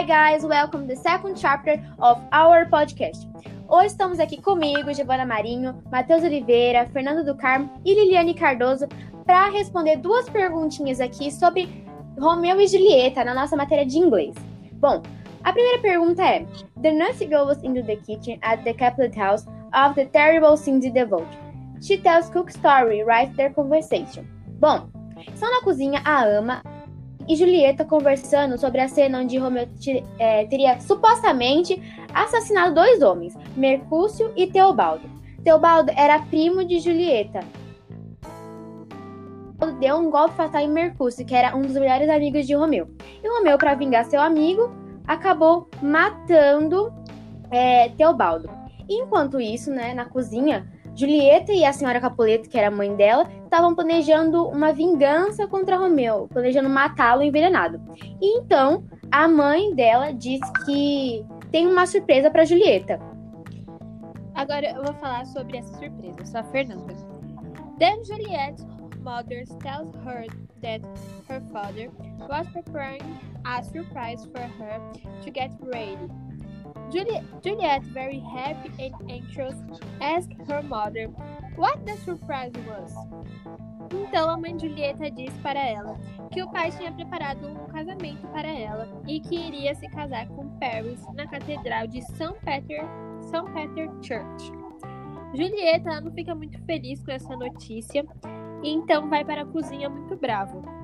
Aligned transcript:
Hi 0.00 0.06
guys, 0.06 0.46
welcome 0.46 0.88
to 0.88 0.94
the 0.94 0.96
second 0.96 1.36
chapter 1.36 1.72
of 1.98 2.22
our 2.32 2.64
podcast. 2.70 3.28
Hoje 3.68 3.88
estamos 3.88 4.18
aqui 4.18 4.40
comigo, 4.40 4.90
Giovana 4.94 5.26
Marinho, 5.26 5.74
Matheus 5.92 6.24
Oliveira, 6.24 6.86
Fernando 6.86 7.22
do 7.22 7.36
Carmo 7.36 7.70
e 7.84 7.92
Liliane 7.92 8.32
Cardoso 8.32 8.88
para 9.26 9.50
responder 9.50 9.96
duas 9.96 10.26
perguntinhas 10.30 11.00
aqui 11.00 11.30
sobre 11.30 11.68
Romeu 12.18 12.58
e 12.62 12.66
Julieta 12.66 13.22
na 13.22 13.34
nossa 13.34 13.54
matéria 13.54 13.84
de 13.84 13.98
inglês. 13.98 14.34
Bom, 14.76 15.02
a 15.44 15.52
primeira 15.52 15.82
pergunta 15.82 16.22
é: 16.22 16.46
The 16.80 16.92
nurse 16.92 17.26
goes 17.26 17.62
into 17.62 17.82
the 17.82 17.96
kitchen 17.96 18.38
at 18.40 18.64
the 18.64 18.72
Capulet 18.72 19.14
house 19.14 19.46
of 19.74 19.96
the 19.96 20.06
terrible 20.06 20.56
Cindy 20.56 20.90
DeVoe. 20.90 21.26
She 21.82 21.98
tells 21.98 22.30
Cook 22.30 22.48
story, 22.48 23.04
right 23.04 23.30
their 23.36 23.52
conversation. 23.52 24.24
Bom, 24.60 24.88
estão 25.28 25.50
na 25.50 25.60
cozinha 25.60 26.00
a 26.06 26.24
ama 26.24 26.62
e 27.30 27.36
Julieta 27.36 27.84
conversando 27.84 28.58
sobre 28.58 28.80
a 28.80 28.88
cena 28.88 29.20
onde 29.20 29.38
Romeu 29.38 29.68
é, 30.18 30.46
teria 30.46 30.80
supostamente 30.80 31.80
assassinado 32.12 32.74
dois 32.74 33.00
homens, 33.02 33.36
Mercúcio 33.56 34.32
e 34.34 34.48
Teobaldo. 34.48 35.08
Teobaldo 35.44 35.92
era 35.96 36.18
primo 36.22 36.64
de 36.64 36.80
Julieta. 36.80 37.38
Deu 39.78 39.94
um 39.96 40.10
golpe 40.10 40.34
fatal 40.34 40.60
em 40.60 40.68
Mercúcio, 40.68 41.24
que 41.24 41.32
era 41.32 41.54
um 41.54 41.62
dos 41.62 41.74
melhores 41.74 42.08
amigos 42.08 42.48
de 42.48 42.54
Romeu. 42.54 42.90
E 43.22 43.28
Romeu, 43.28 43.56
para 43.56 43.74
vingar 43.74 44.04
seu 44.06 44.20
amigo, 44.20 44.68
acabou 45.06 45.68
matando 45.80 46.92
é, 47.48 47.90
Teobaldo. 47.90 48.50
Enquanto 48.88 49.40
isso, 49.40 49.70
né, 49.70 49.94
na 49.94 50.04
cozinha, 50.04 50.66
Julieta 51.00 51.50
e 51.52 51.64
a 51.64 51.72
senhora 51.72 51.98
Capuleto, 51.98 52.48
que 52.50 52.58
era 52.58 52.68
a 52.68 52.70
mãe 52.70 52.94
dela, 52.94 53.26
estavam 53.44 53.74
planejando 53.74 54.46
uma 54.46 54.70
vingança 54.70 55.46
contra 55.46 55.78
Romeu, 55.78 56.28
planejando 56.28 56.68
matá-lo 56.68 57.22
envenenado. 57.22 57.80
E 58.20 58.38
então 58.38 58.84
a 59.10 59.26
mãe 59.26 59.74
dela 59.74 60.12
diz 60.12 60.40
que 60.66 61.24
tem 61.50 61.66
uma 61.66 61.86
surpresa 61.86 62.30
para 62.30 62.44
Julieta. 62.44 63.00
Agora 64.34 64.70
eu 64.70 64.82
vou 64.82 64.94
falar 64.94 65.24
sobre 65.24 65.56
essa 65.56 65.72
surpresa, 65.78 66.38
a 66.38 66.44
Fernanda. 66.44 66.94
Then 67.78 68.04
Juliet's 68.04 68.66
mother 69.02 69.44
tells 69.62 69.94
her 70.04 70.26
that 70.60 70.82
her 71.28 71.40
father 71.50 71.88
was 72.28 72.46
preparing 72.52 73.02
a 73.46 73.62
surprise 73.62 74.22
for 74.26 74.42
her 74.42 74.78
to 75.24 75.30
get 75.30 75.50
ready. 75.62 75.96
Juliet, 76.90 77.24
Juliet, 77.42 77.82
very 77.92 78.20
happy 78.20 78.70
and 78.78 79.10
anxious, 79.10 79.54
asked 80.00 80.34
her 80.48 80.62
mother 80.62 81.08
what 81.56 81.84
the 81.86 81.96
surprise 81.98 82.52
was. 82.66 82.92
Então 83.92 84.30
a 84.30 84.36
mãe 84.36 84.58
Julieta 84.58 85.10
disse 85.10 85.38
para 85.40 85.60
ela 85.60 85.98
que 86.30 86.42
o 86.42 86.50
pai 86.50 86.70
tinha 86.70 86.92
preparado 86.92 87.48
um 87.48 87.66
casamento 87.66 88.26
para 88.28 88.48
ela 88.48 88.88
e 89.06 89.20
que 89.20 89.34
iria 89.34 89.74
se 89.74 89.88
casar 89.88 90.28
com 90.28 90.48
Paris 90.58 91.04
na 91.14 91.26
Catedral 91.26 91.88
de 91.88 92.00
St. 92.02 92.34
Peter, 92.44 92.84
St. 93.20 93.44
Peter 93.52 93.90
Church. 94.02 94.52
Julieta 95.34 96.00
não 96.00 96.12
fica 96.12 96.34
muito 96.34 96.60
feliz 96.64 97.02
com 97.04 97.10
essa 97.10 97.36
notícia 97.36 98.04
e 98.62 98.70
então 98.70 99.08
vai 99.08 99.24
para 99.24 99.42
a 99.42 99.46
cozinha 99.46 99.88
muito 99.88 100.16
brava. 100.16 100.79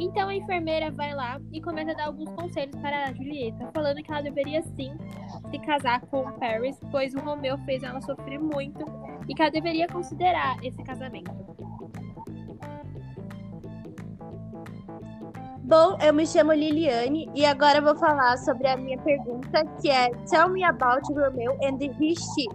Então 0.00 0.30
a 0.30 0.34
enfermeira 0.34 0.90
vai 0.90 1.14
lá 1.14 1.38
e 1.52 1.60
começa 1.60 1.90
a 1.90 1.94
dar 1.94 2.06
alguns 2.06 2.30
conselhos 2.30 2.74
para 2.80 3.04
a 3.04 3.12
Julieta, 3.12 3.70
falando 3.74 4.02
que 4.02 4.10
ela 4.10 4.22
deveria 4.22 4.62
sim 4.62 4.96
se 5.50 5.58
casar 5.58 6.00
com 6.06 6.22
o 6.22 6.32
Paris, 6.38 6.80
pois 6.90 7.14
o 7.14 7.20
Romeu 7.20 7.58
fez 7.66 7.82
ela 7.82 8.00
sofrer 8.00 8.40
muito 8.40 8.82
e 9.28 9.34
que 9.34 9.42
ela 9.42 9.50
deveria 9.50 9.86
considerar 9.86 10.56
esse 10.64 10.82
casamento. 10.82 11.30
Bom, 15.58 15.98
eu 16.02 16.14
me 16.14 16.26
chamo 16.26 16.54
Liliane 16.54 17.30
e 17.34 17.44
agora 17.44 17.82
vou 17.82 17.94
falar 17.94 18.38
sobre 18.38 18.68
a 18.68 18.78
minha 18.78 18.98
pergunta, 19.02 19.64
que 19.82 19.90
é 19.90 20.08
Tell 20.30 20.48
me 20.48 20.64
about 20.64 21.02
Romeo 21.12 21.52
and 21.62 21.76
his 22.00 22.18
she, 22.18 22.48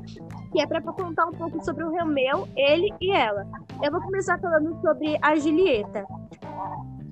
que 0.51 0.61
é 0.61 0.65
para 0.65 0.81
contar 0.81 1.27
um 1.27 1.31
pouco 1.31 1.63
sobre 1.63 1.83
o 1.83 1.91
Romeu, 1.91 2.49
ele 2.57 2.91
e 2.99 3.11
ela. 3.11 3.47
Eu 3.83 3.91
vou 3.91 4.01
começar 4.01 4.39
falando 4.39 4.81
sobre 4.81 5.17
a 5.21 5.35
Julieta. 5.35 6.05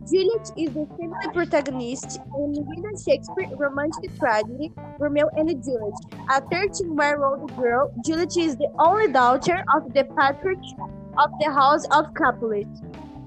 Juliet 0.10 0.52
is 0.58 0.74
the 0.74 0.86
female 0.98 1.32
protagonist 1.34 2.20
in 2.38 2.52
William 2.68 2.96
Shakespeare 2.98 3.56
romantic 3.56 4.12
tragedy 4.20 4.72
Romeo 5.00 5.30
and 5.38 5.48
Juliet. 5.64 5.94
A 6.30 6.42
13-year-old 6.42 7.56
girl, 7.56 7.94
Juliet 8.06 8.36
is 8.36 8.58
the 8.58 8.68
only 8.80 9.12
daughter 9.12 9.64
of 9.74 9.94
the 9.94 10.04
patriarch 10.04 10.66
of 11.18 11.32
the 11.40 11.50
House 11.50 11.86
of 11.92 12.14
Capulet. 12.16 12.68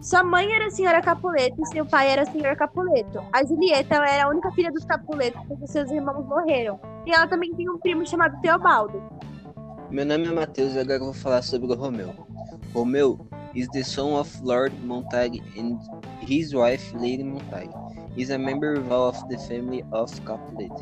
Sua 0.02 0.22
mãe 0.22 0.52
era 0.52 0.66
a 0.66 0.70
senhora 0.70 1.00
Capuleto 1.00 1.62
e 1.62 1.66
seu 1.66 1.86
pai 1.86 2.10
era 2.10 2.24
o 2.24 2.26
senhor 2.30 2.54
Capuleto. 2.56 3.24
A 3.32 3.42
Julieta 3.42 3.94
era 3.94 4.24
a 4.24 4.28
única 4.28 4.52
filha 4.52 4.70
dos 4.70 4.84
Capuletos 4.84 5.40
porque 5.48 5.66
seus 5.66 5.90
irmãos 5.90 6.26
morreram. 6.26 6.78
E 7.06 7.10
ela 7.10 7.26
também 7.26 7.54
tem 7.54 7.70
um 7.70 7.78
primo 7.78 8.06
chamado 8.06 8.38
Teobaldo. 8.42 9.02
Meu 9.90 10.04
nome 10.04 10.26
é 10.26 10.30
Matheus 10.32 10.74
e 10.74 10.78
agora 10.78 10.98
eu 10.98 11.04
vou 11.06 11.14
falar 11.14 11.40
sobre 11.40 11.72
o 11.72 11.74
Romeu. 11.74 12.12
Romeu 12.74 13.26
is 13.56 13.68
the 13.68 13.82
son 13.82 14.12
of 14.12 14.28
Lord 14.42 14.72
Montague 14.84 15.40
and 15.56 15.80
his 16.20 16.54
wife 16.54 16.92
Lady 16.92 17.22
Montague. 17.22 17.72
Is 18.16 18.30
a 18.30 18.38
member 18.38 18.76
of 18.90 19.16
the 19.28 19.38
family 19.48 19.82
of 19.92 20.12
Capulet. 20.24 20.72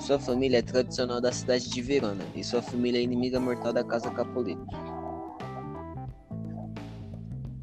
Sua 0.00 0.18
família 0.18 0.58
é 0.58 0.62
tradicional 0.62 1.20
da 1.20 1.30
cidade 1.30 1.70
de 1.70 1.80
Verona 1.80 2.24
e 2.34 2.42
sua 2.42 2.60
família 2.60 2.98
é 2.98 3.02
inimiga 3.02 3.38
mortal 3.38 3.72
da 3.72 3.84
casa 3.84 4.10
Capuleto. 4.10 4.66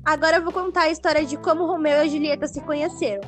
Agora 0.05 0.38
eu 0.38 0.44
vou 0.44 0.53
contar 0.53 0.83
a 0.83 0.89
história 0.89 1.25
de 1.25 1.38
como 1.38 1.66
Romeu 1.66 2.03
e 2.03 2.09
Julieta 2.09 2.47
se 2.47 2.61
conheceram. 2.61 3.21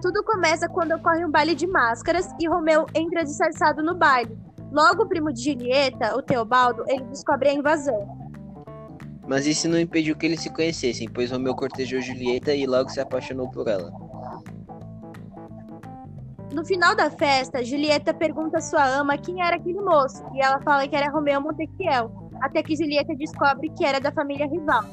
Tudo 0.00 0.22
começa 0.24 0.68
quando 0.68 0.92
ocorre 0.92 1.24
um 1.24 1.30
baile 1.30 1.54
de 1.54 1.66
máscaras 1.66 2.28
e 2.40 2.48
Romeu 2.48 2.86
entra 2.94 3.24
disfarçado 3.24 3.82
no 3.82 3.96
baile. 3.96 4.36
Logo, 4.72 5.02
o 5.02 5.08
primo 5.08 5.32
de 5.32 5.42
Julieta, 5.52 6.16
o 6.16 6.22
Teobaldo, 6.22 6.84
ele 6.88 7.04
descobre 7.04 7.50
a 7.50 7.52
invasão. 7.52 8.21
Mas 9.26 9.46
isso 9.46 9.68
não 9.68 9.78
impediu 9.78 10.16
que 10.16 10.26
eles 10.26 10.40
se 10.40 10.50
conhecessem, 10.50 11.08
pois 11.08 11.30
Romeu 11.30 11.54
cortejou 11.54 12.00
Julieta 12.00 12.54
e 12.54 12.66
logo 12.66 12.90
se 12.90 13.00
apaixonou 13.00 13.48
por 13.50 13.68
ela. 13.68 13.92
No 16.52 16.64
final 16.66 16.94
da 16.94 17.10
festa, 17.10 17.64
Julieta 17.64 18.12
pergunta 18.12 18.58
à 18.58 18.60
sua 18.60 18.84
ama 18.86 19.16
quem 19.16 19.42
era 19.42 19.56
aquele 19.56 19.80
moço, 19.80 20.22
e 20.34 20.42
ela 20.42 20.60
fala 20.60 20.86
que 20.86 20.94
era 20.94 21.10
Romeu 21.10 21.40
Montequiel, 21.40 22.30
até 22.42 22.62
que 22.62 22.76
Julieta 22.76 23.14
descobre 23.14 23.70
que 23.70 23.84
era 23.84 23.98
da 23.98 24.12
família 24.12 24.46
rival. 24.46 24.84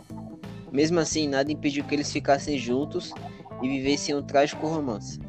Mesmo 0.72 1.00
assim, 1.00 1.28
nada 1.28 1.52
impediu 1.52 1.84
que 1.84 1.96
eles 1.96 2.12
ficassem 2.12 2.58
juntos 2.58 3.14
e 3.62 3.68
vivessem 3.68 4.16
um 4.16 4.22
trágico 4.22 4.68
romance. 4.68 5.20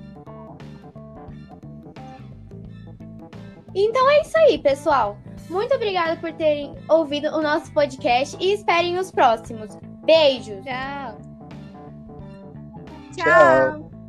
Então 3.74 4.10
é 4.10 4.20
isso 4.20 4.36
aí, 4.38 4.58
pessoal. 4.58 5.16
Muito 5.50 5.74
obrigada 5.74 6.16
por 6.16 6.32
terem 6.32 6.74
ouvido 6.88 7.28
o 7.28 7.42
nosso 7.42 7.72
podcast 7.72 8.36
e 8.40 8.52
esperem 8.52 8.98
os 8.98 9.10
próximos. 9.10 9.76
Beijos. 10.04 10.64
Tchau. 10.64 11.18
Tchau. 13.16 13.99